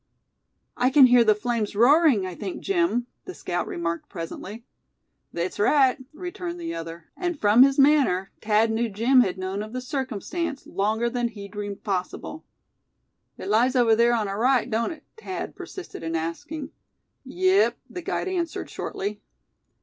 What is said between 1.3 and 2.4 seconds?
flames roaring, I